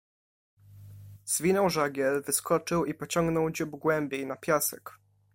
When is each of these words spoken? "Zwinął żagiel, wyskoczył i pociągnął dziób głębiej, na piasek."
"Zwinął 1.25 1.69
żagiel, 1.69 2.21
wyskoczył 2.23 2.85
i 2.85 2.93
pociągnął 2.93 3.51
dziób 3.51 3.69
głębiej, 3.69 4.25
na 4.25 4.35
piasek." 4.35 4.93